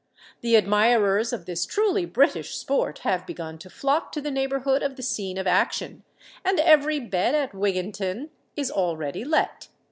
[0.39, 4.95] The admirers of this truly British sport have begun to flock to the neighbourhood of
[4.95, 6.01] the scene of action;
[6.43, 9.67] and every bed at Wigginton is already let.